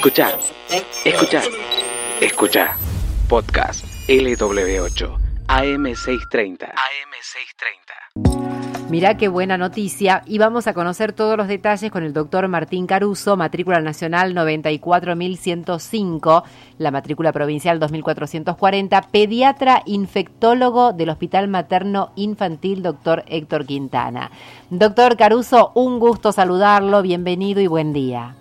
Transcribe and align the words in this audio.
Escucha, 0.00 0.32
escucha, 1.04 1.42
escucha. 2.22 2.74
Podcast 3.28 3.84
LW8, 4.08 5.18
AM630. 5.46 6.72
AM630. 6.72 8.88
Mirá 8.88 9.18
qué 9.18 9.28
buena 9.28 9.58
noticia 9.58 10.22
y 10.24 10.38
vamos 10.38 10.66
a 10.66 10.72
conocer 10.72 11.12
todos 11.12 11.36
los 11.36 11.48
detalles 11.48 11.90
con 11.90 12.02
el 12.02 12.14
doctor 12.14 12.48
Martín 12.48 12.86
Caruso, 12.86 13.36
matrícula 13.36 13.82
nacional 13.82 14.32
94105, 14.32 16.44
la 16.78 16.90
matrícula 16.90 17.32
provincial 17.32 17.78
2440, 17.78 19.02
pediatra 19.02 19.82
infectólogo 19.84 20.94
del 20.94 21.10
Hospital 21.10 21.48
Materno 21.48 22.12
Infantil 22.16 22.82
doctor 22.82 23.22
Héctor 23.26 23.66
Quintana. 23.66 24.30
Doctor 24.70 25.18
Caruso, 25.18 25.72
un 25.74 25.98
gusto 25.98 26.32
saludarlo, 26.32 27.02
bienvenido 27.02 27.60
y 27.60 27.66
buen 27.66 27.92
día. 27.92 28.34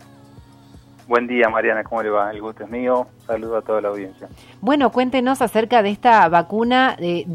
Buen 1.09 1.25
día, 1.25 1.49
Mariana, 1.49 1.83
¿cómo 1.83 2.03
le 2.03 2.11
va? 2.11 2.29
El 2.29 2.39
gusto 2.39 2.65
es 2.65 2.69
mío. 2.69 3.07
Saludo 3.25 3.57
a 3.57 3.63
toda 3.63 3.81
la 3.81 3.87
audiencia. 3.89 4.29
Bueno, 4.61 4.91
cuéntenos 4.91 5.41
acerca 5.41 5.81
de 5.81 5.89
esta 5.89 6.29
vacuna. 6.29 6.95
Eh, 6.99 7.25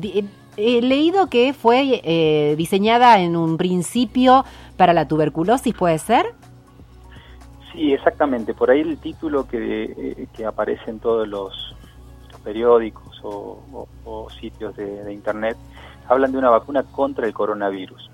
he 0.56 0.80
leído 0.80 1.26
que 1.26 1.52
fue 1.52 2.00
eh, 2.04 2.54
diseñada 2.56 3.18
en 3.18 3.34
un 3.34 3.56
principio 3.56 4.44
para 4.76 4.92
la 4.92 5.08
tuberculosis, 5.08 5.74
¿puede 5.74 5.98
ser? 5.98 6.24
Sí, 7.72 7.92
exactamente. 7.92 8.54
Por 8.54 8.70
ahí 8.70 8.80
el 8.80 8.96
título 8.98 9.48
que, 9.48 9.82
eh, 9.82 10.28
que 10.32 10.46
aparece 10.46 10.88
en 10.92 11.00
todos 11.00 11.26
los, 11.26 11.74
periódicos 12.44 13.20
o, 13.24 14.28
sitios 14.38 14.76
de 14.76 15.12
Internet 15.12 15.56
hablan 16.08 16.30
de 16.30 16.38
una 16.38 16.50
vacuna 16.50 16.84
contra 16.84 17.26
el 17.26 17.32
coronavirus. 17.32 18.08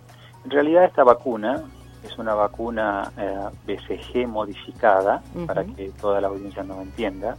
En 0.45 0.51
realidad 0.52 0.84
esta 0.84 1.04
vacuna 1.04 1.65
es 2.04 2.18
una 2.18 2.34
vacuna 2.34 3.12
eh, 3.16 3.48
BCG 3.66 4.27
modificada, 4.27 5.22
para 5.46 5.64
que 5.64 5.90
toda 6.00 6.20
la 6.20 6.28
audiencia 6.28 6.62
nos 6.62 6.80
entienda. 6.82 7.36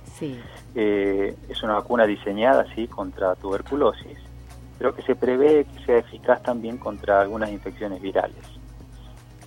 Eh, 0.75 1.35
es 1.49 1.63
una 1.63 1.73
vacuna 1.73 2.05
diseñada 2.05 2.65
sí 2.75 2.87
contra 2.87 3.35
tuberculosis, 3.35 4.17
pero 4.77 4.93
que 4.93 5.01
se 5.01 5.15
prevé 5.15 5.65
que 5.65 5.85
sea 5.85 5.97
eficaz 5.97 6.43
también 6.43 6.77
contra 6.77 7.21
algunas 7.21 7.49
infecciones 7.49 8.01
virales. 8.01 8.43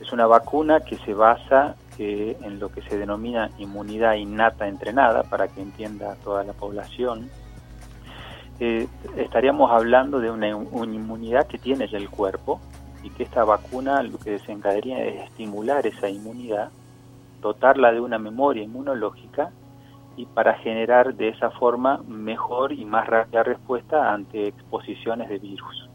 Es 0.01 0.13
una 0.13 0.27
vacuna 0.27 0.81
que 0.81 0.97
se 0.99 1.15
basa 1.15 1.77
eh, 1.99 2.37
en 2.43 2.59
lo 2.59 2.71
que 2.71 2.83
se 2.83 2.99
denomina 2.99 3.51
inmunidad 3.59 4.15
innata 4.15 4.67
entrenada, 4.67 5.23
para 5.23 5.49
que 5.49 5.63
entienda 5.63 6.17
toda 6.25 6.43
la 6.43 6.53
población. 6.53 7.31
estaríamos 9.17 9.71
hablando 9.71 10.21
de 10.21 10.31
una, 10.31 10.55
una 10.57 10.95
inmunidad 10.95 11.47
que 11.47 11.59
tiene 11.59 11.89
ya 11.89 11.99
el 11.99 12.11
cuerpo, 12.11 12.61
y 13.05 13.11
que 13.11 13.25
esta 13.25 13.45
vacuna 13.45 14.03
lo 14.03 14.19
que 14.19 14.31
desencadenaría 14.31 15.05
es 15.05 15.25
estimular 15.25 15.87
esa 15.87 16.09
inmunidad, 16.09 16.71
dotarla 17.43 17.93
de 17.93 18.01
una 18.01 18.19
memoria 18.19 18.63
inmunológica 18.63 19.51
y 20.17 20.25
para 20.25 20.55
generar 20.55 21.15
de 21.15 21.29
esa 21.29 21.51
forma 21.51 21.99
mejor 22.09 22.73
y 22.73 22.85
más 22.87 23.07
rápida 23.07 23.43
respuesta 23.43 24.13
ante 24.13 24.49
exposiciones 24.49 25.29
de 25.29 25.39
virus. 25.39 25.91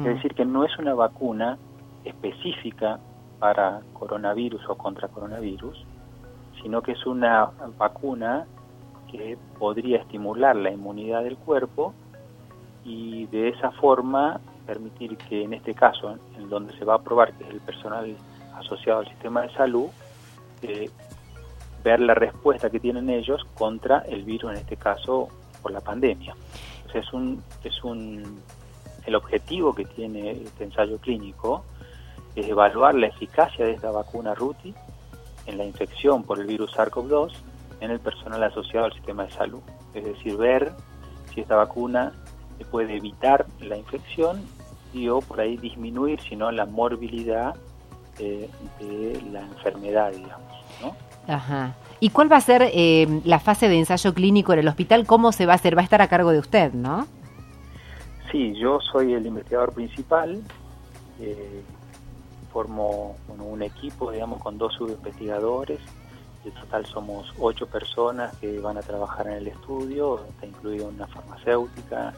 Es 0.00 0.04
decir, 0.04 0.34
que 0.34 0.44
no 0.44 0.64
es 0.64 0.78
una 0.78 0.92
vacuna 0.92 1.56
específica 2.04 2.98
para 3.38 3.80
coronavirus 3.94 4.60
o 4.68 4.74
contra 4.74 5.08
coronavirus, 5.08 5.86
sino 6.60 6.82
que 6.82 6.92
es 6.92 7.06
una 7.06 7.48
vacuna 7.78 8.44
que 9.10 9.38
podría 9.58 9.98
estimular 9.98 10.54
la 10.54 10.70
inmunidad 10.70 11.22
del 11.22 11.38
cuerpo 11.38 11.94
y 12.84 13.24
de 13.26 13.48
esa 13.48 13.70
forma 13.70 14.40
permitir 14.70 15.16
que 15.16 15.42
en 15.42 15.52
este 15.52 15.74
caso, 15.74 16.16
en 16.36 16.48
donde 16.48 16.72
se 16.78 16.84
va 16.84 16.94
a 16.94 17.02
probar 17.02 17.32
que 17.32 17.42
es 17.42 17.50
el 17.50 17.60
personal 17.60 18.16
asociado 18.54 19.00
al 19.00 19.08
sistema 19.08 19.42
de 19.42 19.50
salud, 19.50 19.88
eh, 20.62 20.88
ver 21.82 21.98
la 21.98 22.14
respuesta 22.14 22.70
que 22.70 22.78
tienen 22.78 23.10
ellos 23.10 23.44
contra 23.54 23.98
el 24.00 24.22
virus, 24.22 24.52
en 24.52 24.58
este 24.58 24.76
caso 24.76 25.28
por 25.60 25.72
la 25.72 25.80
pandemia. 25.80 26.36
O 26.86 26.90
sea, 26.92 27.00
es 27.00 27.12
un, 27.12 27.42
es 27.64 27.82
un, 27.82 28.40
el 29.06 29.14
objetivo 29.16 29.74
que 29.74 29.86
tiene 29.86 30.30
este 30.30 30.62
ensayo 30.64 30.98
clínico 30.98 31.64
es 32.36 32.46
evaluar 32.46 32.94
la 32.94 33.08
eficacia 33.08 33.64
de 33.64 33.72
esta 33.72 33.90
vacuna 33.90 34.34
RUTI 34.34 34.72
en 35.46 35.58
la 35.58 35.64
infección 35.64 36.22
por 36.22 36.38
el 36.38 36.46
virus 36.46 36.72
SARS-CoV-2 36.76 37.32
en 37.80 37.90
el 37.90 37.98
personal 37.98 38.44
asociado 38.44 38.86
al 38.86 38.92
sistema 38.92 39.24
de 39.24 39.32
salud. 39.32 39.62
Es 39.94 40.04
decir, 40.04 40.36
ver 40.36 40.72
si 41.34 41.40
esta 41.40 41.56
vacuna 41.56 42.12
puede 42.64 42.96
evitar 42.96 43.46
la 43.60 43.76
infección 43.76 44.42
y 44.92 45.08
o 45.08 45.20
por 45.20 45.40
ahí 45.40 45.56
disminuir, 45.56 46.20
sino 46.20 46.50
la 46.50 46.66
morbilidad 46.66 47.54
eh, 48.18 48.48
de 48.80 49.22
la 49.32 49.40
enfermedad, 49.40 50.12
digamos. 50.12 50.52
¿no? 50.82 50.94
Ajá. 51.32 51.74
¿Y 52.00 52.10
cuál 52.10 52.32
va 52.32 52.36
a 52.36 52.40
ser 52.40 52.70
eh, 52.72 53.20
la 53.24 53.38
fase 53.40 53.68
de 53.68 53.78
ensayo 53.78 54.14
clínico 54.14 54.52
en 54.52 54.60
el 54.60 54.68
hospital? 54.68 55.06
¿Cómo 55.06 55.32
se 55.32 55.46
va 55.46 55.52
a 55.52 55.56
hacer? 55.56 55.76
Va 55.76 55.82
a 55.82 55.84
estar 55.84 56.02
a 56.02 56.08
cargo 56.08 56.32
de 56.32 56.38
usted, 56.38 56.72
¿no? 56.72 57.06
Sí, 58.32 58.54
yo 58.56 58.80
soy 58.80 59.12
el 59.12 59.26
investigador 59.26 59.72
principal. 59.72 60.40
Eh, 61.20 61.62
formo 62.52 63.16
un 63.38 63.62
equipo, 63.62 64.10
digamos, 64.10 64.40
con 64.40 64.58
dos 64.58 64.74
subinvestigadores. 64.74 65.80
En 66.44 66.52
total 66.52 66.86
somos 66.86 67.32
ocho 67.38 67.66
personas 67.66 68.34
que 68.38 68.58
van 68.60 68.78
a 68.78 68.82
trabajar 68.82 69.26
en 69.28 69.34
el 69.34 69.48
estudio. 69.48 70.24
Está 70.30 70.46
incluida 70.46 70.86
una 70.86 71.06
farmacéutica, 71.06 72.14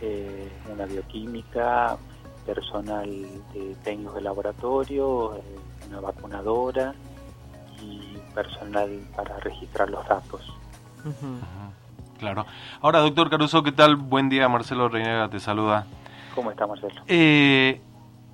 eh, 0.00 0.50
una 0.72 0.84
bioquímica, 0.86 1.96
personal 2.44 3.10
de 3.52 3.74
técnicos 3.82 4.14
de 4.14 4.20
laboratorio, 4.20 5.36
eh, 5.36 5.42
una 5.88 6.00
vacunadora 6.00 6.94
y 7.82 8.16
personal 8.34 9.00
para 9.14 9.38
registrar 9.40 9.90
los 9.90 10.06
datos. 10.06 10.40
Claro. 12.18 12.46
Ahora, 12.80 13.00
doctor 13.00 13.28
Caruso, 13.28 13.62
¿qué 13.62 13.72
tal? 13.72 13.96
Buen 13.96 14.28
día, 14.28 14.48
Marcelo 14.48 14.88
Reinega 14.88 15.28
te 15.28 15.40
saluda. 15.40 15.86
¿Cómo 16.34 16.50
está, 16.50 16.66
Marcelo? 16.66 17.02
Eh, 17.06 17.80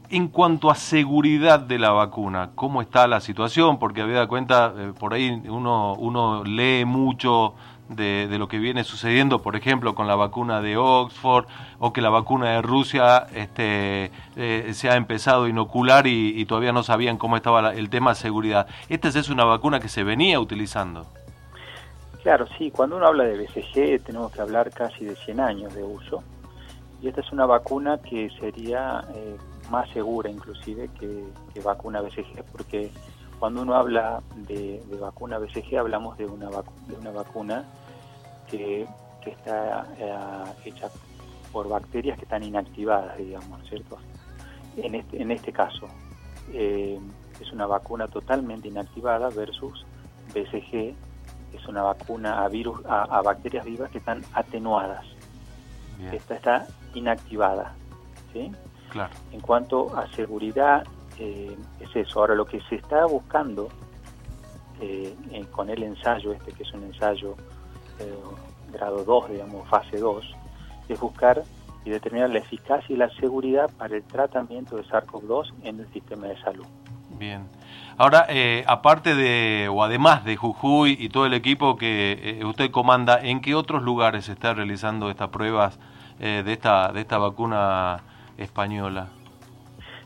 en 0.08 0.28
cuanto 0.28 0.70
a 0.70 0.74
seguridad 0.74 1.58
de 1.58 1.78
la 1.78 1.90
vacuna, 1.90 2.50
¿cómo 2.54 2.82
está 2.82 3.06
la 3.06 3.20
situación? 3.20 3.78
Porque 3.78 4.02
había 4.02 4.26
cuenta, 4.26 4.72
por 4.98 5.14
ahí 5.14 5.30
uno, 5.48 5.94
uno 5.94 6.44
lee 6.44 6.84
mucho 6.84 7.54
de, 7.88 8.26
lo 8.38 8.48
que 8.48 8.58
viene 8.58 8.84
sucediendo, 8.84 9.40
por 9.40 9.56
ejemplo, 9.56 9.94
con 9.94 10.06
la 10.06 10.14
vacuna 10.14 10.60
de 10.60 10.76
Oxford 10.76 11.46
o 11.78 11.92
que 11.92 12.00
la 12.00 12.10
vacuna 12.10 12.50
de 12.50 12.62
Rusia 12.62 13.26
este, 13.34 14.10
eh, 14.36 14.70
se 14.72 14.90
ha 14.90 14.96
empezado 14.96 15.44
a 15.44 15.48
inocular 15.48 16.06
y, 16.06 16.44
todavía 16.46 16.72
no 16.72 16.82
sabían 16.82 17.18
cómo 17.18 17.36
estaba 17.36 17.72
el 17.72 17.90
tema 17.90 18.10
de 18.10 18.16
seguridad. 18.16 18.66
Esta 18.88 19.08
es 19.08 19.28
una 19.28 19.44
vacuna 19.44 19.80
que 19.80 19.88
se 19.88 20.04
venía 20.04 20.40
utilizando. 20.40 21.06
Claro, 22.22 22.46
sí, 22.56 22.70
cuando 22.70 22.96
uno 22.96 23.06
habla 23.06 23.24
de 23.24 23.36
BCG 23.36 24.04
tenemos 24.04 24.30
que 24.32 24.40
hablar 24.40 24.70
casi 24.70 25.04
de 25.04 25.16
100 25.16 25.40
años 25.40 25.74
de 25.74 25.82
uso 25.82 26.22
y 27.02 27.08
esta 27.08 27.20
es 27.20 27.32
una 27.32 27.46
vacuna 27.46 27.98
que 27.98 28.30
sería 28.38 29.02
eh, 29.14 29.36
más 29.70 29.90
segura 29.90 30.30
inclusive 30.30 30.88
que, 30.98 31.24
vacuna 31.62 32.00
BCG 32.00 32.44
porque 32.52 32.90
cuando 33.42 33.62
uno 33.62 33.74
habla 33.74 34.22
de, 34.36 34.80
vacuna 35.00 35.36
BCG 35.36 35.76
hablamos 35.76 36.16
de 36.16 36.26
una, 36.26 36.48
de 36.48 36.94
una 36.94 37.10
vacuna 37.10 37.64
que, 38.48 38.86
está 39.26 39.84
eh, 39.98 40.14
hecha 40.64 40.88
por 41.50 41.68
bacterias 41.68 42.16
que 42.18 42.22
están 42.22 42.44
inactivadas, 42.44 43.18
digamos, 43.18 43.68
¿cierto? 43.68 43.98
En 44.76 44.94
este, 44.94 45.20
en 45.20 45.32
este 45.32 45.52
caso, 45.52 45.88
eh, 46.52 47.00
es 47.40 47.52
una 47.52 47.66
vacuna 47.66 48.06
totalmente 48.06 48.68
inactivada 48.68 49.28
versus 49.30 49.84
BCG, 50.32 50.94
es 51.52 51.66
una 51.66 51.82
vacuna 51.82 52.44
a 52.44 52.48
virus, 52.48 52.78
a, 52.86 53.20
bacterias 53.22 53.64
vivas 53.64 53.90
que 53.90 53.98
están 53.98 54.22
atenuadas. 54.34 55.04
Esta 56.12 56.36
está 56.36 56.66
inactivada, 56.94 57.74
¿sí? 58.32 58.52
Claro. 58.90 59.12
En 59.32 59.40
cuanto 59.40 59.96
a 59.96 60.06
seguridad, 60.12 60.86
eh, 61.18 61.56
es 61.80 61.96
eso. 61.96 62.20
Ahora, 62.20 62.34
lo 62.34 62.44
que 62.44 62.60
se 62.62 62.76
está 62.76 63.06
buscando 63.06 63.68
con 65.52 65.70
el 65.70 65.82
ensayo 65.82 66.32
este, 66.32 66.52
que 66.52 66.62
es 66.62 66.72
un 66.72 66.84
ensayo 66.84 67.36
eh, 67.98 68.14
grado 68.72 69.04
2, 69.04 69.30
digamos, 69.30 69.68
fase 69.68 69.98
2, 69.98 70.34
es 70.88 71.00
buscar 71.00 71.42
y 71.84 71.90
determinar 71.90 72.30
la 72.30 72.38
eficacia 72.38 72.94
y 72.94 72.96
la 72.96 73.10
seguridad 73.10 73.70
para 73.76 73.96
el 73.96 74.02
tratamiento 74.02 74.76
de 74.76 74.84
SARS-CoV-2 74.84 75.52
en 75.64 75.80
el 75.80 75.92
sistema 75.92 76.28
de 76.28 76.40
salud. 76.40 76.64
Bien. 77.18 77.46
Ahora, 77.98 78.26
eh, 78.28 78.64
aparte 78.66 79.14
de, 79.14 79.68
o 79.68 79.82
además 79.82 80.24
de 80.24 80.36
Jujuy 80.36 80.96
y 80.98 81.08
todo 81.10 81.26
el 81.26 81.34
equipo 81.34 81.76
que 81.76 82.38
eh, 82.40 82.44
usted 82.44 82.70
comanda, 82.70 83.20
¿en 83.20 83.40
qué 83.40 83.54
otros 83.54 83.82
lugares 83.82 84.26
se 84.26 84.32
está 84.32 84.54
realizando 84.54 85.10
estas 85.10 85.28
pruebas 85.28 85.78
de, 86.18 86.52
esta, 86.52 86.92
de 86.92 87.00
esta 87.00 87.18
vacuna 87.18 88.00
española? 88.38 89.08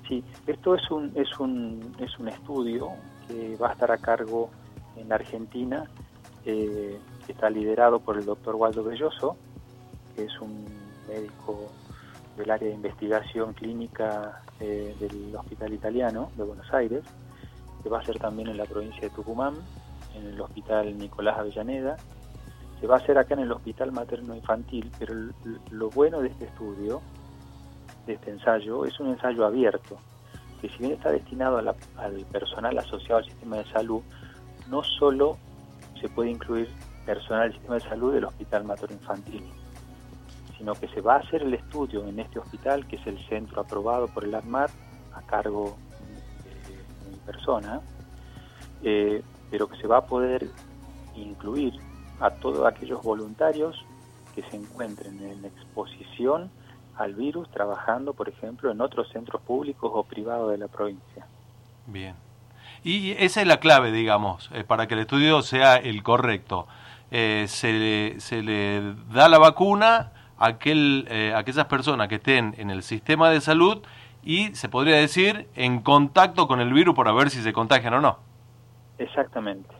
Sí, 0.08 0.22
esto 0.46 0.74
es 0.74 0.90
un, 0.90 1.12
es, 1.14 1.38
un, 1.40 1.96
es 1.98 2.18
un 2.18 2.28
estudio 2.28 2.90
que 3.26 3.56
va 3.56 3.70
a 3.70 3.72
estar 3.72 3.90
a 3.90 3.98
cargo 3.98 4.50
en 4.96 5.12
Argentina 5.12 5.84
eh, 6.44 6.98
que 7.26 7.32
está 7.32 7.50
liderado 7.50 7.98
por 7.98 8.16
el 8.16 8.24
doctor 8.24 8.54
Waldo 8.54 8.84
Belloso, 8.84 9.36
que 10.14 10.24
es 10.24 10.40
un 10.40 10.64
médico 11.08 11.72
del 12.36 12.50
área 12.50 12.68
de 12.68 12.74
investigación 12.74 13.52
clínica 13.54 14.42
eh, 14.60 14.94
del 15.00 15.34
Hospital 15.34 15.72
Italiano 15.72 16.30
de 16.36 16.44
Buenos 16.44 16.72
Aires, 16.72 17.02
que 17.82 17.88
va 17.88 17.98
a 17.98 18.04
ser 18.04 18.18
también 18.18 18.48
en 18.48 18.58
la 18.58 18.64
provincia 18.64 19.00
de 19.00 19.10
Tucumán, 19.10 19.54
en 20.14 20.26
el 20.26 20.40
Hospital 20.40 20.96
Nicolás 20.96 21.38
Avellaneda, 21.38 21.96
se 22.80 22.86
va 22.86 22.96
a 22.96 22.98
hacer 22.98 23.18
acá 23.18 23.34
en 23.34 23.40
el 23.40 23.52
Hospital 23.52 23.90
Materno 23.90 24.34
Infantil, 24.34 24.90
pero 24.98 25.14
lo 25.70 25.90
bueno 25.90 26.20
de 26.20 26.28
este 26.28 26.44
estudio, 26.44 27.00
de 28.06 28.14
este 28.14 28.30
ensayo, 28.30 28.84
es 28.84 28.98
un 29.00 29.08
ensayo 29.08 29.44
abierto, 29.44 29.98
que 30.60 30.68
si 30.68 30.78
bien 30.78 30.92
está 30.92 31.10
destinado 31.10 31.58
al 31.58 32.26
personal 32.32 32.78
asociado 32.78 33.18
al 33.18 33.24
sistema 33.24 33.56
de 33.56 33.64
salud, 33.66 34.02
no 34.68 34.82
solo 34.82 35.36
se 36.00 36.08
puede 36.08 36.30
incluir 36.30 36.68
personal 37.04 37.48
del 37.48 37.52
sistema 37.52 37.74
de 37.76 37.80
salud 37.82 38.14
del 38.14 38.24
Hospital 38.24 38.64
Materno 38.64 38.96
Infantil, 38.96 39.44
sino 40.56 40.74
que 40.74 40.88
se 40.88 41.00
va 41.00 41.16
a 41.16 41.18
hacer 41.18 41.42
el 41.42 41.54
estudio 41.54 42.06
en 42.06 42.18
este 42.18 42.38
hospital, 42.38 42.86
que 42.86 42.96
es 42.96 43.06
el 43.06 43.18
centro 43.28 43.60
aprobado 43.60 44.08
por 44.08 44.24
el 44.24 44.34
ACMAT, 44.34 44.70
a 45.14 45.22
cargo 45.22 45.76
de 47.04 47.10
mi 47.10 47.16
persona, 47.18 47.80
eh, 48.82 49.22
pero 49.50 49.68
que 49.68 49.76
se 49.76 49.86
va 49.86 49.98
a 49.98 50.06
poder 50.06 50.48
incluir 51.14 51.74
a 52.20 52.30
todos 52.30 52.66
aquellos 52.66 53.02
voluntarios 53.02 53.84
que 54.34 54.42
se 54.42 54.56
encuentren 54.56 55.22
en 55.22 55.44
exposición 55.44 56.50
al 56.96 57.14
virus 57.14 57.50
trabajando, 57.50 58.14
por 58.14 58.28
ejemplo, 58.28 58.70
en 58.70 58.80
otros 58.80 59.08
centros 59.10 59.42
públicos 59.42 59.90
o 59.92 60.02
privados 60.04 60.50
de 60.50 60.58
la 60.58 60.68
provincia. 60.68 61.26
Bien. 61.86 62.14
Y 62.82 63.12
esa 63.12 63.40
es 63.40 63.46
la 63.46 63.58
clave, 63.58 63.92
digamos, 63.92 64.50
eh, 64.54 64.64
para 64.64 64.86
que 64.86 64.94
el 64.94 65.00
estudio 65.00 65.42
sea 65.42 65.76
el 65.76 66.02
correcto. 66.02 66.66
Eh, 67.10 67.44
se, 67.48 67.72
le, 67.72 68.20
se, 68.20 68.42
le, 68.42 68.94
da 69.12 69.28
la 69.28 69.38
vacuna 69.38 70.12
a, 70.38 70.46
aquel, 70.46 71.06
eh, 71.10 71.32
a 71.34 71.38
aquellas 71.38 71.66
personas 71.66 72.08
que 72.08 72.16
estén 72.16 72.54
en 72.58 72.70
el 72.70 72.82
sistema 72.82 73.30
de 73.30 73.40
salud 73.40 73.82
y, 74.22 74.54
se 74.54 74.68
podría 74.68 74.96
decir, 74.96 75.48
en 75.54 75.80
contacto 75.80 76.48
con 76.48 76.60
el 76.60 76.72
virus 76.72 76.94
para 76.94 77.12
ver 77.12 77.30
si 77.30 77.42
se 77.42 77.52
contagian 77.52 77.94
o 77.94 78.00
no. 78.00 78.18
Exactamente. 78.98 79.74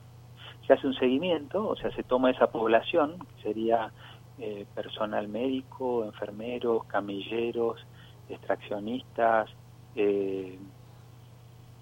Se 0.67 0.73
hace 0.73 0.87
un 0.87 0.95
seguimiento, 0.95 1.67
o 1.67 1.77
sea, 1.77 1.91
se 1.93 2.03
toma 2.03 2.31
esa 2.31 2.49
población, 2.49 3.19
que 3.19 3.43
sería 3.43 3.93
eh, 4.39 4.67
personal 4.75 5.29
médico, 5.29 6.05
enfermeros, 6.05 6.85
camilleros, 6.85 7.81
extraccionistas, 8.29 9.49
eh, 9.95 10.59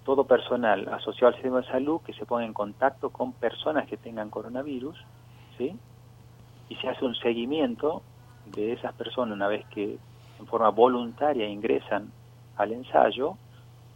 todo 0.05 0.25
personal 0.25 0.87
asociado 0.89 1.27
al 1.27 1.33
sistema 1.33 1.61
de 1.61 1.67
salud 1.67 2.01
que 2.01 2.13
se 2.13 2.25
ponga 2.25 2.45
en 2.45 2.53
contacto 2.53 3.09
con 3.09 3.33
personas 3.33 3.87
que 3.87 3.97
tengan 3.97 4.29
coronavirus, 4.29 4.97
¿sí? 5.57 5.77
Y 6.69 6.75
se 6.75 6.87
hace 6.87 7.03
un 7.03 7.15
seguimiento 7.15 8.03
de 8.45 8.73
esas 8.73 8.93
personas 8.93 9.35
una 9.35 9.47
vez 9.47 9.65
que 9.67 9.97
en 10.39 10.47
forma 10.47 10.69
voluntaria 10.69 11.47
ingresan 11.47 12.11
al 12.55 12.71
ensayo 12.71 13.37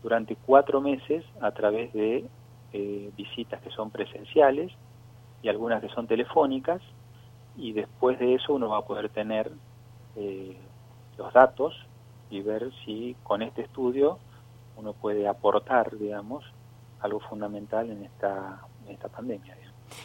durante 0.02 0.36
cuatro 0.36 0.82
meses 0.82 1.24
a 1.42 1.52
través 1.52 1.94
de 1.94 2.26
eh, 2.74 3.12
visitas 3.16 3.62
que 3.62 3.70
son 3.70 3.92
presenciales 3.92 4.72
y 5.42 5.50
algunas 5.50 5.82
que 5.82 5.90
son 5.90 6.08
telefónicas 6.08 6.82
y 7.57 7.74
después 7.74 8.19
de 8.19 8.36
eso 8.36 8.54
uno 8.54 8.69
va 8.69 8.80
a 8.80 8.86
poder 8.86 9.10
tener 9.10 9.51
eh, 10.16 10.57
los 11.18 11.34
datos 11.34 11.75
y 12.30 12.42
ver 12.42 12.72
si 12.86 13.16
con 13.24 13.42
este 13.42 13.62
estudio 13.63 14.19
uno 14.78 14.94
puede 14.94 15.28
aportar, 15.28 15.98
digamos, 15.98 16.46
algo 17.01 17.19
fundamental 17.19 17.90
en 17.90 18.04
esta, 18.04 18.62
en 18.86 18.94
esta 18.94 19.10
pandemia. 19.10 19.56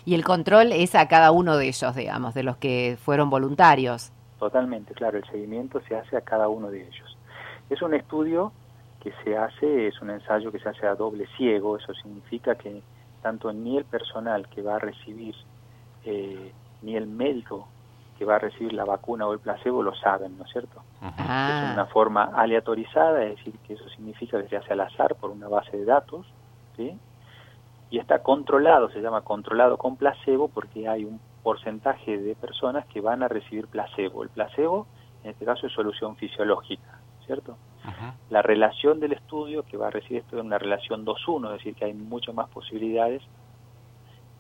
Y 0.05 0.15
el 0.15 0.25
control 0.25 0.73
es 0.73 0.95
a 0.95 1.09
cada 1.09 1.31
uno 1.31 1.57
de 1.57 1.69
ellos, 1.69 1.95
digamos, 1.95 2.35
de 2.35 2.43
los 2.43 2.57
que 2.57 2.97
fueron 3.01 3.31
voluntarios. 3.31 4.13
Totalmente, 4.39 4.95
claro, 4.95 5.19
el 5.19 5.25
seguimiento 5.25 5.81
se 5.89 5.97
hace 5.97 6.17
a 6.17 6.21
cada 6.23 6.49
uno 6.49 6.71
de 6.71 6.83
ellos. 6.83 7.17
Es 7.71 7.81
un 7.83 7.95
estudio 7.95 8.53
que 9.01 9.13
se 9.23 9.37
hace, 9.37 9.89
es 9.89 10.01
un 10.01 10.11
ensayo 10.11 10.51
que 10.51 10.59
se 10.59 10.69
hace 10.69 10.87
a 10.87 10.95
doble 10.95 11.27
ciego, 11.37 11.77
eso 11.77 11.93
significa 11.95 12.55
que 12.55 12.83
tanto 13.23 13.53
ni 13.53 13.77
el 13.79 13.85
personal 13.85 14.49
que 14.49 14.63
va 14.63 14.77
a 14.77 14.79
recibir 14.79 15.35
eh, 16.05 16.53
ni 16.85 16.97
el 16.97 17.07
médico 17.07 17.67
que 18.19 18.25
va 18.25 18.37
a 18.37 18.39
recibir 18.39 18.73
la 18.73 18.85
vacuna 18.85 19.27
o 19.27 19.33
el 19.33 19.41
placebo 19.41 19.83
lo 19.83 19.95
saben, 19.95 20.39
¿no 20.39 20.45
es 20.45 20.53
cierto? 20.53 20.83
Ah. 21.01 21.67
Es 21.67 21.75
una 21.75 21.87
forma 21.87 22.25
aleatorizada, 22.25 23.25
es 23.25 23.37
decir, 23.37 23.55
que 23.67 23.75
eso 23.75 23.89
significa 23.89 24.41
que 24.41 24.49
se 24.49 24.57
hace 24.57 24.73
al 24.73 24.81
azar 24.81 25.17
por 25.17 25.31
una 25.31 25.49
base 25.49 25.77
de 25.77 25.85
datos, 25.85 26.27
¿sí? 26.77 26.97
Y 27.91 27.99
está 27.99 28.23
controlado, 28.23 28.89
se 28.91 29.01
llama 29.01 29.23
controlado 29.23 29.77
con 29.79 29.97
placebo 29.97 30.49
porque 30.49 30.89
hay 30.89 31.05
un 31.05 31.21
porcentaje 31.43 32.19
de 32.19 32.35
personas 32.35 32.87
que 32.87 33.01
van 33.01 33.23
a 33.23 33.29
recibir 33.29 33.67
placebo. 33.67 34.23
El 34.23 34.31
placebo, 34.31 34.87
en 35.23 35.31
este 35.31 35.45
caso, 35.45 35.67
es 35.67 35.73
solución 35.73 36.17
fisiológica, 36.17 36.99
¿cierto? 37.27 37.57
La 38.31 38.41
relación 38.41 38.99
del 38.99 39.13
estudio 39.13 39.65
que 39.65 39.77
va 39.77 39.89
a 39.89 39.91
recibir 39.91 40.23
esto 40.23 40.39
es 40.39 40.45
una 40.45 40.59
relación 40.59 41.05
2-1, 41.05 41.47
es 41.47 41.53
decir, 41.59 41.75
que 41.75 41.85
hay 41.85 41.95
muchas 41.95 42.35
más 42.35 42.49
posibilidades 42.49 43.23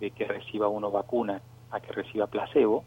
de 0.00 0.11
que 0.12 0.25
reciba 0.25 0.69
uno 0.69 0.91
vacuna 0.91 1.43
a 1.75 1.81
que 1.81 1.93
reciba 1.93 2.26
placebo. 2.26 2.85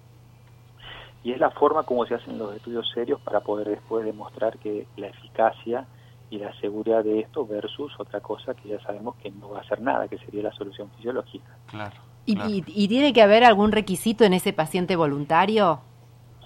Y 1.24 1.32
es 1.32 1.40
la 1.40 1.52
forma 1.52 1.84
como 1.84 2.06
se 2.06 2.16
hacen 2.16 2.38
los 2.38 2.56
estudios 2.56 2.90
serios 2.94 3.20
para 3.22 3.42
poder 3.42 3.68
después 3.70 4.06
demostrar 4.06 4.58
que 4.60 4.88
la 4.96 5.08
eficacia 5.08 5.86
y 6.30 6.38
la 6.40 6.54
seguridad 6.60 7.04
de 7.04 7.22
esto 7.22 7.46
versus 7.46 7.92
otra 8.00 8.20
cosa 8.22 8.54
que 8.54 8.70
ya 8.70 8.80
sabemos 8.82 9.16
que 9.18 9.32
no 9.32 9.50
va 9.50 9.60
a 9.60 9.62
hacer 9.62 9.82
nada, 9.82 10.08
que 10.08 10.18
sería 10.20 10.44
la 10.44 10.52
solución 10.54 10.90
fisiológica. 10.96 11.58
Claro. 11.68 11.96
¿Y, 12.26 12.64
y, 12.68 12.88
tiene 12.90 13.14
que 13.14 13.22
haber 13.22 13.46
algún 13.46 13.72
requisito 13.72 14.26
en 14.26 14.34
ese 14.34 14.52
paciente 14.52 14.98
voluntario? 14.98 15.80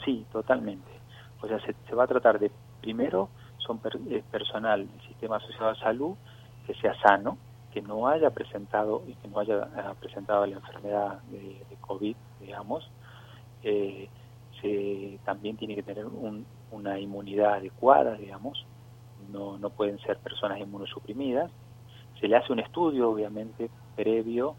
Sí, 0.05 0.25
totalmente. 0.31 0.91
O 1.41 1.47
sea, 1.47 1.59
se, 1.59 1.95
va 1.95 2.03
a 2.03 2.07
tratar 2.07 2.39
de, 2.39 2.51
primero, 2.81 3.29
son 3.57 3.79
eh, 4.09 4.23
personal 4.29 4.87
del 4.87 5.01
sistema 5.07 5.37
asociado 5.37 5.69
a 5.69 5.75
salud 5.75 6.15
que 6.67 6.75
sea 6.75 6.93
sano, 7.01 7.37
que 7.73 7.81
no 7.81 8.07
haya 8.07 8.29
presentado 8.29 9.03
y 9.07 9.13
que 9.15 9.27
no 9.27 9.39
haya 9.39 9.55
eh, 9.55 9.93
presentado 9.99 10.45
la 10.45 10.57
enfermedad 10.57 11.19
de, 11.31 11.65
COVID, 11.81 12.15
digamos, 12.41 12.89
eh, 13.63 14.09
se, 14.61 15.19
también 15.23 15.57
tiene 15.57 15.75
que 15.75 15.83
tener 15.83 16.05
una 16.71 16.99
inmunidad 16.99 17.55
adecuada, 17.55 18.15
digamos, 18.15 18.65
no, 19.31 19.57
no 19.57 19.69
pueden 19.69 19.99
ser 19.99 20.17
personas 20.17 20.59
inmunosuprimidas. 20.59 21.51
Se 22.19 22.27
le 22.27 22.35
hace 22.35 22.51
un 22.51 22.59
estudio, 22.59 23.09
obviamente, 23.09 23.69
previo 23.95 24.55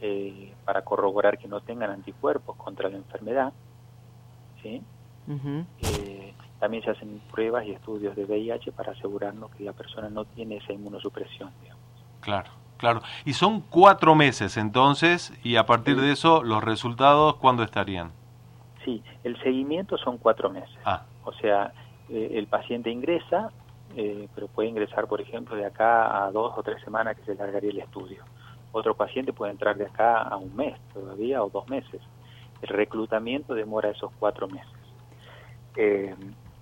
eh, 0.00 0.52
para 0.64 0.82
corroborar 0.82 1.38
que 1.38 1.48
no 1.48 1.60
tengan 1.60 1.90
anticuerpos 1.90 2.56
contra 2.56 2.88
la 2.88 2.96
enfermedad. 2.96 3.52
¿sí? 4.62 4.82
también 6.58 6.82
se 6.82 6.90
hacen 6.90 7.20
pruebas 7.30 7.66
y 7.66 7.72
estudios 7.72 8.16
de 8.16 8.24
VIH 8.24 8.72
para 8.72 8.92
asegurarnos 8.92 9.50
que 9.50 9.64
la 9.64 9.72
persona 9.72 10.08
no 10.08 10.24
tiene 10.24 10.56
esa 10.56 10.72
inmunosupresión. 10.72 11.50
Digamos. 11.62 11.84
Claro, 12.20 12.50
claro. 12.76 13.02
Y 13.24 13.32
son 13.34 13.60
cuatro 13.60 14.14
meses 14.14 14.56
entonces, 14.56 15.32
y 15.42 15.56
a 15.56 15.66
partir 15.66 16.00
de 16.00 16.12
eso, 16.12 16.42
los 16.42 16.62
resultados, 16.62 17.36
¿cuándo 17.36 17.62
estarían? 17.62 18.12
Sí, 18.84 19.02
el 19.24 19.36
seguimiento 19.42 19.98
son 19.98 20.18
cuatro 20.18 20.50
meses. 20.50 20.78
Ah. 20.84 21.02
O 21.24 21.32
sea, 21.32 21.72
eh, 22.08 22.32
el 22.34 22.46
paciente 22.46 22.90
ingresa, 22.90 23.50
eh, 23.96 24.28
pero 24.34 24.46
puede 24.48 24.68
ingresar, 24.68 25.06
por 25.06 25.20
ejemplo, 25.20 25.56
de 25.56 25.66
acá 25.66 26.24
a 26.24 26.30
dos 26.30 26.52
o 26.56 26.62
tres 26.62 26.80
semanas 26.82 27.16
que 27.16 27.24
se 27.24 27.34
largaría 27.34 27.70
el 27.70 27.78
estudio. 27.80 28.22
Otro 28.72 28.94
paciente 28.94 29.32
puede 29.32 29.52
entrar 29.52 29.76
de 29.76 29.86
acá 29.86 30.22
a 30.22 30.36
un 30.36 30.54
mes 30.54 30.78
todavía 30.92 31.42
o 31.42 31.50
dos 31.50 31.68
meses. 31.68 32.00
El 32.62 32.68
reclutamiento 32.68 33.54
demora 33.54 33.90
esos 33.90 34.12
cuatro 34.18 34.48
meses. 34.48 34.70
Eh, 35.76 36.14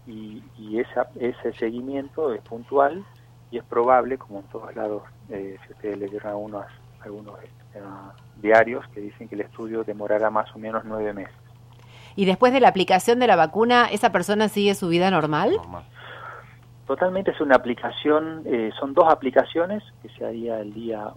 y, 0.07 0.43
y 0.59 0.79
esa, 0.81 1.09
ese 1.19 1.53
seguimiento 1.55 2.33
es 2.33 2.41
puntual 2.43 3.05
y 3.51 3.59
es 3.59 3.65
probable, 3.65 4.19
como 4.19 4.41
en 4.41 4.47
todos 4.47 4.75
lados, 4.75 5.03
eh, 5.29 5.57
si 5.67 5.73
ustedes 5.73 5.99
leyeron 5.99 6.29
algunos, 6.29 6.67
algunos 7.01 7.39
eh, 7.43 7.81
diarios 8.43 8.87
que 8.89 9.01
dicen 9.01 9.29
que 9.29 9.35
el 9.35 9.43
estudio 9.43 9.85
demorará 9.85 10.31
más 10.31 10.55
o 10.55 10.59
menos 10.59 10.85
nueve 10.85 11.13
meses. 11.13 11.35
¿Y 12.17 12.25
después 12.25 12.53
de 12.53 12.61
la 12.61 12.69
aplicación 12.69 13.19
de 13.19 13.27
la 13.27 13.37
vacuna, 13.37 13.87
esa 13.91 14.13
persona 14.13 14.49
sigue 14.49 14.75
su 14.75 14.89
vida 14.89 15.11
normal? 15.11 15.57
Totalmente 16.87 17.31
es 17.31 17.41
una 17.41 17.57
aplicación, 17.57 18.43
eh, 18.45 18.71
son 18.79 18.93
dos 18.93 19.07
aplicaciones 19.09 19.83
que 20.03 20.09
se 20.11 20.25
haría 20.25 20.61
el 20.61 20.75
día 20.75 21.13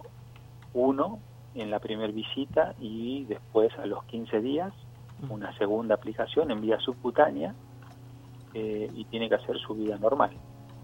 1 0.74 1.18
en 1.54 1.70
la 1.70 1.78
primera 1.78 2.12
visita 2.12 2.74
y 2.80 3.24
después 3.24 3.76
a 3.78 3.86
los 3.86 4.04
15 4.04 4.40
días 4.40 4.72
una 5.28 5.56
segunda 5.58 5.96
aplicación 5.96 6.50
en 6.50 6.60
vía 6.60 6.78
subcutánea 6.78 7.54
y 8.54 9.04
tiene 9.04 9.28
que 9.28 9.36
hacer 9.36 9.56
su 9.58 9.74
vida 9.74 9.98
normal. 9.98 10.30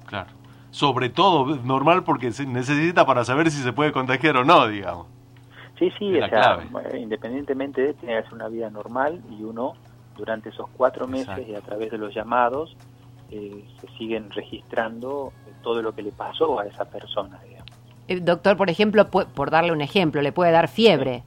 Claro 0.07 0.31
sobre 0.75 1.09
todo 1.09 1.55
normal 1.55 2.03
porque 2.03 2.33
se 2.33 2.45
necesita 2.47 3.07
para 3.07 3.25
saber 3.25 3.49
si 3.53 3.63
se 3.63 3.73
puede 3.73 3.93
contagiar 3.93 4.39
o 4.39 4.45
no, 4.45 4.67
digamos. 4.67 5.07
Sí, 5.79 5.89
sí, 5.97 6.19
o 6.19 6.29
sea, 6.29 6.59
independientemente 6.99 7.81
de 7.81 7.95
tiene 7.95 8.15
que 8.15 8.19
hacer 8.19 8.35
una 8.35 8.49
vida 8.49 8.71
normal 8.71 9.23
y 9.31 9.45
uno 9.45 9.75
durante 10.17 10.49
esos 10.49 10.69
cuatro 10.77 11.07
meses 11.07 11.47
y 11.49 11.55
a 11.55 11.61
través 11.61 11.93
de 11.93 11.99
los 11.99 12.13
llamados 12.13 12.77
eh, 13.31 13.65
se 13.81 13.87
siguen 13.97 14.33
registrando 14.33 15.33
todo 15.63 15.81
lo 15.81 15.95
que 15.95 16.03
le 16.03 16.11
pasó 16.11 16.59
a 16.59 16.67
esa 16.67 16.85
persona, 16.87 17.41
digamos. 17.47 17.71
El 18.09 18.19
eh, 18.19 18.23
doctor, 18.23 18.57
por 18.57 18.69
ejemplo, 18.69 19.09
por 19.09 19.51
darle 19.53 19.71
un 19.71 19.81
ejemplo, 19.81 20.23
le 20.23 20.33
puede 20.33 20.51
dar 20.51 20.67
fiebre. 20.67 21.23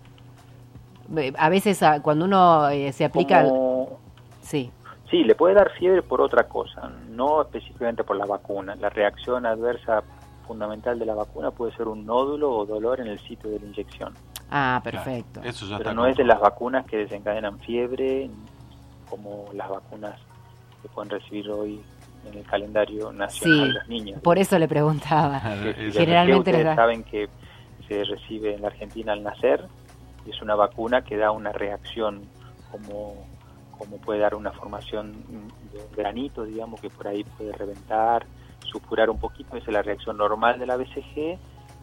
Eh, 1.15 1.31
a 1.37 1.47
veces 1.47 1.81
ah, 1.83 2.01
cuando 2.01 2.25
uno 2.25 2.67
se 2.91 3.05
aplica... 3.05 3.45
Sí. 4.41 4.71
Sí, 5.09 5.23
le 5.23 5.35
puede 5.35 5.53
dar 5.55 5.71
fiebre 5.71 6.01
por 6.01 6.19
otra 6.21 6.43
cosa, 6.43 6.91
no 7.09 7.41
específicamente 7.41 8.03
por 8.03 8.17
la 8.17 8.25
vacuna. 8.25 8.75
La 8.75 8.89
reacción 8.89 9.45
adversa 9.45 10.03
fundamental 10.45 10.99
de 10.99 11.05
la 11.05 11.13
vacuna 11.15 11.51
puede 11.51 11.73
ser 11.75 11.87
un 11.87 12.05
nódulo 12.05 12.51
o 12.51 12.65
dolor 12.65 12.99
en 12.99 13.07
el 13.07 13.19
sitio 13.19 13.49
de 13.49 13.59
la 13.59 13.65
inyección. 13.67 14.13
Ah, 14.49 14.79
perfecto. 14.83 15.41
Eso 15.43 15.65
ya 15.65 15.77
Pero 15.77 15.89
está 15.91 15.93
no 16.01 16.07
es 16.07 16.15
de 16.17 16.23
las 16.23 16.39
vacunas 16.39 16.85
que 16.85 16.97
desencadenan 16.97 17.59
fiebre, 17.59 18.29
como 19.09 19.45
las 19.53 19.69
vacunas 19.69 20.19
que 20.81 20.89
pueden 20.89 21.09
recibir 21.09 21.49
hoy 21.51 21.81
en 22.29 22.37
el 22.37 22.45
calendario 22.45 23.11
nacional 23.13 23.59
Sí, 23.59 23.67
de 23.67 23.73
los 23.73 23.87
niños. 23.87 24.21
Por 24.21 24.37
eso 24.37 24.57
le 24.59 24.67
preguntaba. 24.67 25.39
Generalmente 25.91 26.39
ustedes 26.39 26.57
les 26.57 26.65
da- 26.65 26.75
saben 26.75 27.03
que 27.03 27.29
se 27.87 28.03
recibe 28.03 28.53
en 28.55 28.61
la 28.61 28.67
Argentina 28.67 29.13
al 29.13 29.23
nacer, 29.23 29.65
es 30.25 30.41
una 30.41 30.55
vacuna 30.55 31.01
que 31.03 31.15
da 31.15 31.31
una 31.31 31.51
reacción 31.53 32.21
como, 32.71 33.26
como 33.77 33.97
puede 33.97 34.19
dar 34.19 34.35
una 34.35 34.51
formación 34.51 35.13
de 35.71 35.79
un 35.79 35.91
granito, 35.95 36.43
digamos, 36.43 36.79
que 36.81 36.89
por 36.89 37.07
ahí 37.07 37.23
puede 37.23 37.51
reventar, 37.51 38.25
supurar 38.65 39.09
un 39.09 39.19
poquito, 39.19 39.55
esa 39.57 39.67
es 39.67 39.73
la 39.73 39.81
reacción 39.81 40.17
normal 40.17 40.59
de 40.59 40.65
la 40.65 40.77
BCG 40.77 41.37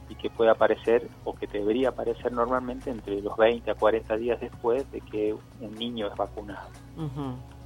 y 0.08 0.14
que 0.16 0.28
puede 0.28 0.50
aparecer 0.50 1.08
o 1.24 1.34
que 1.34 1.46
debería 1.46 1.88
aparecer 1.88 2.32
normalmente 2.32 2.90
entre 2.90 3.20
los 3.22 3.36
20 3.36 3.70
a 3.70 3.74
40 3.74 4.16
días 4.16 4.40
después 4.40 4.90
de 4.92 5.00
que 5.00 5.34
un 5.60 5.74
niño 5.74 6.08
es 6.08 6.16
vacunado. 6.16 6.68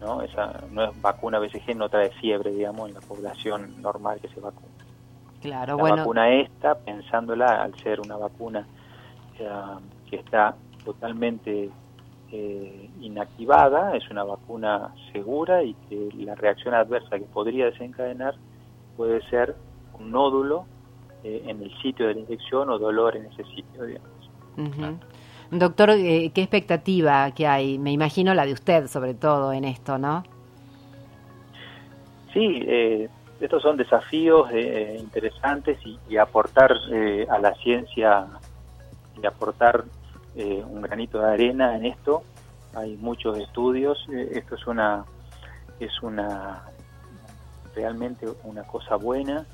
¿no? 0.00 0.22
Esa 0.22 0.64
no 0.70 0.84
es 0.84 1.02
vacuna 1.02 1.38
BCG, 1.40 1.76
no 1.76 1.88
trae 1.88 2.10
fiebre, 2.10 2.52
digamos, 2.52 2.88
en 2.88 2.94
la 2.94 3.00
población 3.00 3.82
normal 3.82 4.20
que 4.20 4.28
se 4.28 4.40
vacuna. 4.40 4.68
Claro, 5.40 5.76
La 5.76 5.82
bueno. 5.82 5.96
vacuna 5.96 6.30
esta, 6.30 6.76
pensándola 6.76 7.62
al 7.62 7.74
ser 7.78 8.00
una 8.00 8.16
vacuna 8.16 8.66
eh, 9.38 9.48
que 10.08 10.16
está 10.16 10.54
totalmente 10.84 11.70
eh, 12.32 12.90
inactivada, 13.00 13.96
es 13.96 14.08
una 14.10 14.24
vacuna 14.24 14.92
segura 15.12 15.62
y 15.62 15.74
que 15.88 16.08
la 16.18 16.34
reacción 16.34 16.74
adversa 16.74 17.18
que 17.18 17.24
podría 17.24 17.66
desencadenar 17.66 18.34
puede 18.96 19.22
ser 19.28 19.56
un 19.98 20.10
nódulo 20.10 20.66
eh, 21.24 21.42
en 21.46 21.62
el 21.62 21.72
sitio 21.80 22.06
de 22.08 22.14
la 22.14 22.20
inyección 22.20 22.70
o 22.70 22.78
dolor 22.78 23.16
en 23.16 23.26
ese 23.26 23.44
sitio, 23.44 23.84
digamos. 23.84 24.30
Ujú. 24.56 24.98
Doctor, 25.50 25.90
eh, 25.90 26.30
¿qué 26.34 26.42
expectativa 26.42 27.30
que 27.30 27.46
hay? 27.46 27.78
Me 27.78 27.92
imagino 27.92 28.34
la 28.34 28.44
de 28.44 28.52
usted, 28.52 28.86
sobre 28.86 29.14
todo, 29.14 29.52
en 29.52 29.64
esto, 29.64 29.96
¿no? 29.96 30.24
Sí, 32.34 32.62
eh, 32.66 33.08
estos 33.40 33.62
son 33.62 33.76
desafíos 33.76 34.50
eh, 34.52 34.96
interesantes 34.98 35.78
y, 35.86 35.98
y 36.08 36.16
aportar 36.16 36.74
eh, 36.92 37.26
a 37.30 37.38
la 37.38 37.54
ciencia 37.54 38.26
y 39.22 39.26
aportar 39.26 39.84
eh, 40.38 40.64
un 40.64 40.80
granito 40.80 41.18
de 41.18 41.26
arena 41.26 41.76
en 41.76 41.84
esto. 41.84 42.22
Hay 42.74 42.96
muchos 42.96 43.36
estudios. 43.38 43.98
eh, 44.12 44.30
esto 44.34 44.54
es 44.54 44.66
una 44.66 45.04
es 45.80 46.02
una 46.02 46.62
realmente 47.74 48.26
una 48.44 48.64
cosa 48.64 48.96
buena 48.96 49.46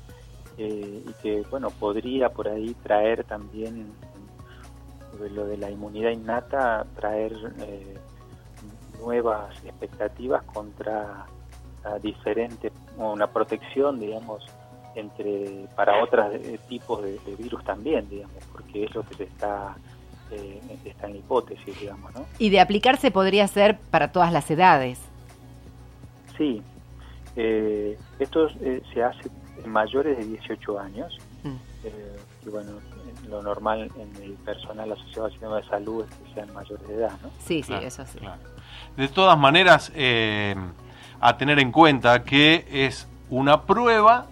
eh, 0.57 1.03
y 1.07 1.13
que 1.21 1.41
bueno 1.49 1.69
podría 1.69 2.29
por 2.29 2.47
ahí 2.47 2.75
traer 2.83 3.23
también 3.25 3.91
eh, 5.21 5.29
lo 5.29 5.45
de 5.45 5.57
la 5.57 5.69
inmunidad 5.69 6.11
innata 6.11 6.85
traer 6.95 7.33
eh, 7.59 7.97
nuevas 8.99 9.55
expectativas 9.63 10.43
contra 10.43 11.25
a 11.83 11.99
diferente 11.99 12.71
una 12.97 13.27
protección 13.27 13.99
digamos 13.99 14.43
entre 14.95 15.67
para 15.75 16.01
otros 16.01 16.33
eh, 16.33 16.59
tipos 16.67 17.03
de, 17.03 17.19
de 17.19 17.35
virus 17.35 17.63
también 17.63 18.09
digamos 18.09 18.43
porque 18.51 18.85
es 18.85 18.95
lo 18.95 19.03
que 19.03 19.15
se 19.15 19.23
está 19.25 19.75
eh, 20.31 20.61
está 20.85 21.07
en 21.07 21.13
la 21.13 21.19
hipótesis 21.19 21.79
digamos 21.79 22.13
no 22.15 22.25
Y 22.39 22.49
de 22.49 22.59
aplicarse 22.59 23.11
podría 23.11 23.47
ser 23.47 23.77
para 23.77 24.11
todas 24.11 24.31
las 24.33 24.49
edades. 24.51 24.99
sí 26.37 26.61
eh, 27.35 27.97
esto 28.19 28.47
eh, 28.61 28.81
se 28.93 29.03
hace 29.03 29.29
en 29.63 29.69
mayores 29.69 30.17
de 30.17 30.25
18 30.25 30.79
años 30.79 31.17
Mm. 31.43 31.57
eh, 31.83 32.15
y 32.43 32.49
bueno 32.49 32.71
lo 33.29 33.41
normal 33.43 33.91
en 33.99 34.23
el 34.23 34.31
personal 34.33 34.91
asociado 34.91 35.25
al 35.25 35.31
sistema 35.31 35.57
de 35.57 35.63
salud 35.67 36.03
es 36.09 36.15
que 36.15 36.33
sean 36.33 36.51
mayores 36.55 36.87
de 36.87 36.95
edad 36.95 37.11
no 37.21 37.29
Sí, 37.39 37.61
sí, 37.61 37.67
Claro, 37.67 37.85
eso 37.85 38.05
sí. 38.07 38.17
claro. 38.17 38.41
De 38.97 39.07
todas 39.09 39.37
maneras, 39.37 39.91
eh, 39.95 40.55
a 41.21 41.37
tener 41.37 41.59
en 41.59 41.71
cuenta 41.71 42.23
que 42.23 42.65
es 42.71 43.07
una 43.29 43.61
prueba 43.61 44.25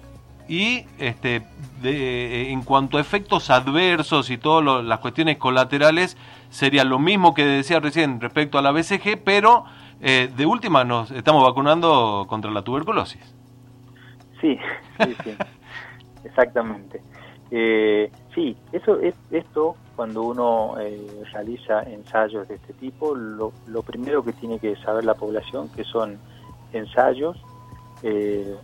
y 0.48 0.86
este, 1.00 1.42
de- 1.82 2.52
en 2.52 2.62
cuanto 2.64 2.98
a 2.98 3.02
efectos 3.02 3.50
adversos 3.50 4.30
y 4.30 4.38
todas 4.38 4.84
las 4.84 5.00
cuestiones 5.00 5.38
colaterales, 5.38 6.18
sería 6.50 6.84
lo 6.84 7.00
mismo 7.00 7.34
que 7.34 7.46
decía 7.46 7.80
recién 7.80 8.20
respecto 8.22 8.58
a 8.58 8.62
la 8.62 8.72
BCG, 8.72 9.24
pero 9.24 9.66
eh, 10.02 10.30
de 10.36 10.46
última 10.46 10.84
nos 10.84 11.12
estamos 11.12 11.44
vacunando 11.44 12.26
contra 12.28 12.52
la 12.52 12.62
tuberculosis. 12.62 13.22
Sí, 14.42 14.60
sí, 14.98 15.16
sí, 15.24 15.32
exactamente. 16.26 17.02
Eh, 17.52 18.12
sí, 18.34 18.56
eso 18.72 19.00
es 19.00 19.14
esto 19.32 19.76
cuando 19.96 20.24
uno 20.24 20.76
eh, 20.80 21.24
realiza 21.32 21.84
ensayos 21.84 22.48
de 22.48 22.56
este 22.56 22.74
tipo, 22.74 23.14
lo, 23.16 23.54
lo 23.68 23.84
primero 23.84 24.24
que 24.24 24.34
tiene 24.34 24.58
que 24.60 24.76
saber 24.78 25.06
la 25.06 25.14
población 25.14 25.70
que 25.70 25.84
son 25.84 26.18
ensayos 26.74 27.38
eh, 28.02 28.56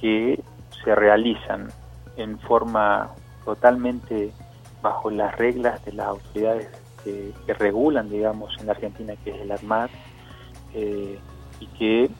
que 0.00 0.40
se 0.84 0.94
realizan 0.94 1.68
en 2.16 2.38
forma 2.40 3.10
totalmente 3.44 4.32
bajo 4.80 5.10
las 5.10 5.36
reglas 5.36 5.84
de 5.84 5.92
las 5.92 6.08
autoridades 6.08 6.68
que, 7.04 7.32
que 7.46 7.54
regulan, 7.54 8.08
digamos, 8.08 8.56
en 8.60 8.66
la 8.66 8.72
Argentina, 8.72 9.14
que 9.24 9.30
es 9.30 9.40
el 9.40 9.52
ADMAT, 9.52 9.90
eh, 10.74 11.18
y 11.60 11.66
que 11.66 12.10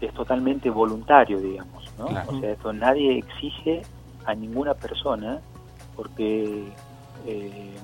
es 0.00 0.14
totalmente 0.14 0.70
voluntario, 0.70 1.38
digamos, 1.38 1.92
¿no? 1.98 2.06
Claro. 2.06 2.32
O 2.32 2.40
sea, 2.40 2.50
esto 2.50 2.72
nadie 2.72 3.18
exige 3.18 3.82
a 4.26 4.34
ninguna 4.34 4.74
persona 4.74 5.40
porque 5.96 6.72
eh, 7.26 7.74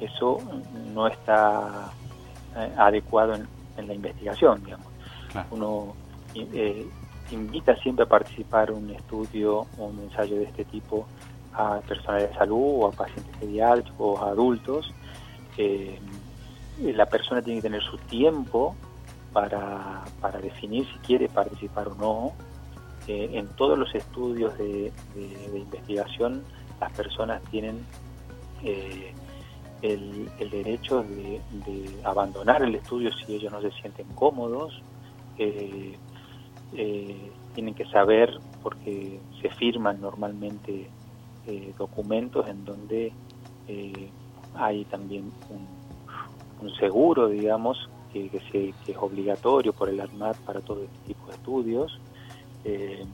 eso 0.00 0.38
no 0.92 1.06
está 1.06 1.90
eh, 2.56 2.72
adecuado 2.76 3.34
en, 3.34 3.46
en 3.76 3.88
la 3.88 3.94
investigación, 3.94 4.62
digamos. 4.64 4.86
Claro. 5.30 5.48
Uno 5.50 5.94
eh, 6.34 6.86
invita 7.30 7.76
siempre 7.76 8.04
a 8.04 8.08
participar 8.08 8.70
un 8.70 8.90
estudio 8.90 9.66
o 9.78 9.84
un 9.84 10.00
ensayo 10.00 10.36
de 10.36 10.44
este 10.44 10.64
tipo 10.64 11.06
a 11.54 11.80
personal 11.80 12.20
de 12.20 12.34
salud 12.34 12.82
o 12.82 12.88
a 12.88 12.92
pacientes 12.92 13.36
pediátricos 13.38 13.94
o 13.98 14.18
a 14.18 14.30
adultos. 14.30 14.92
Eh, 15.56 15.98
la 16.80 17.06
persona 17.06 17.40
tiene 17.40 17.60
que 17.60 17.68
tener 17.68 17.82
su 17.82 17.96
tiempo 17.98 18.74
para, 19.32 20.02
para 20.20 20.40
definir 20.40 20.86
si 20.86 20.98
quiere 20.98 21.28
participar 21.28 21.88
o 21.88 21.94
no. 21.94 22.32
Eh, 23.06 23.30
en 23.34 23.48
todos 23.48 23.78
los 23.78 23.94
estudios 23.94 24.56
de, 24.56 24.90
investigación, 25.54 26.42
las 26.80 26.90
personas 26.92 27.42
tienen 27.50 27.84
eh, 28.62 29.12
el, 29.82 30.50
derecho 30.50 31.02
de, 31.02 31.40
abandonar 32.02 32.62
el 32.62 32.74
estudio 32.74 33.12
si 33.12 33.34
ellos 33.34 33.52
no 33.52 33.60
se 33.60 33.70
sienten 33.72 34.06
cómodos. 34.14 34.82
Eh, 36.72 37.32
tienen 37.54 37.74
que 37.74 37.84
saber, 37.86 38.32
porque 38.62 39.20
se 39.40 39.50
firman 39.50 40.00
normalmente 40.00 40.90
eh, 41.46 41.74
documentos 41.78 42.46
en 42.48 42.64
donde 42.64 43.12
eh, 43.66 44.12
hay 44.54 44.84
también 44.86 45.32
un, 45.48 45.68
un 46.60 46.70
seguro, 46.76 47.28
digamos, 47.28 47.78
que, 48.10 48.30
que, 48.30 48.40
se- 48.50 48.74
que 48.84 48.92
es 48.92 48.98
obligatorio 48.98 49.72
por 49.72 49.88
el 49.88 50.00
ADMAT 50.00 50.38
para 50.38 50.60
todo 50.60 50.82
este 50.82 50.98
tipo 51.06 51.26
de 51.28 51.34
estudios. 51.34 51.92
Eh, 52.64 53.06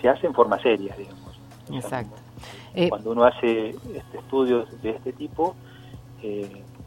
se 0.00 0.08
hace 0.08 0.26
en 0.26 0.34
forma 0.34 0.60
seria, 0.60 0.94
digamos. 0.96 1.38
O 1.68 1.72
sea, 1.72 1.78
Exacto. 1.78 2.16
cuando 2.88 3.10
uno 3.12 3.24
hace 3.24 3.70
este, 3.94 4.18
estudios 4.18 4.66
de 4.82 4.90
este 4.90 5.12
tipo, 5.12 5.54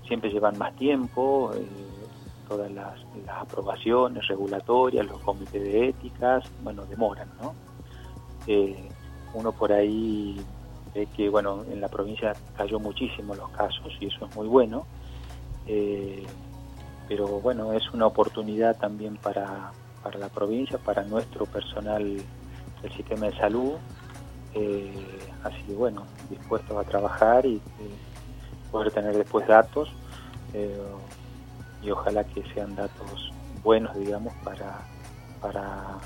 siempre 0.08 0.30
llevan 0.32 0.58
más 0.58 0.76
tiempo, 0.76 1.54
todas 2.48 2.72
las, 2.72 2.94
aprobaciones 3.28 4.28
regulatorias, 4.28 5.06
los 5.06 5.20
comités 5.22 5.62
de 5.62 5.90
éticas, 5.90 6.44
bueno, 6.64 6.86
demoran, 6.86 7.30
¿no? 7.42 7.54
Eh, 8.48 8.90
uno 9.34 9.52
por 9.52 9.72
ahí 9.72 10.40
ve 10.94 11.08
que, 11.16 11.30
bueno, 11.30 11.64
en 11.72 11.82
la 11.82 11.88
provincia 11.88 12.34
cayó 12.56 12.80
muchísimo 12.80 13.36
los 13.36 13.50
casos 13.52 13.94
y 14.00 14.08
eso 14.08 14.26
es 14.26 14.36
muy 14.36 14.48
bueno, 14.48 14.86
eh, 15.66 16.24
pero 17.08 17.28
bueno, 17.40 17.74
es 17.74 17.92
una 17.94 18.06
oportunidad 18.06 18.78
también 18.78 19.18
para, 19.18 19.72
para 20.04 20.20
la 20.20 20.30
provincia, 20.30 20.78
para 20.78 21.04
nuestro 21.04 21.46
personal 21.46 22.22
del 22.82 22.94
sistema 22.94 23.28
de 23.28 23.38
salud, 23.38 23.74
eh, 24.54 24.94
así 25.44 25.64
que 25.64 25.74
bueno, 25.74 26.04
dispuestos 26.30 26.78
a 26.78 26.84
trabajar 26.84 27.46
y 27.46 27.60
poder 28.72 28.92
tener 28.92 29.18
después 29.18 29.48
datos 29.48 29.90
y 31.84 31.92
ojalá 31.92 32.24
que 32.24 32.44
sean 32.54 32.76
datos 32.76 33.32
buenos, 33.64 33.96
digamos, 33.98 34.34
para, 34.44 34.82
para, 35.42 35.98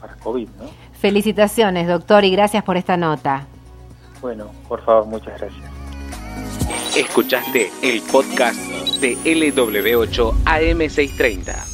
para 0.00 0.14
COVID, 0.16 0.48
¿no? 0.58 0.64
felicitaciones, 0.98 1.86
doctor, 1.86 2.24
y 2.24 2.30
gracias 2.30 2.64
por 2.64 2.76
esta 2.76 2.96
nota. 2.96 3.46
Bueno, 4.20 4.50
por 4.68 4.82
favor, 4.84 5.06
muchas 5.06 5.38
gracias. 5.38 5.64
Escuchaste 6.96 7.70
el 7.82 8.00
podcast 8.02 8.58
de 9.00 9.16
LW8 9.18 10.32
AM630. 10.44 11.73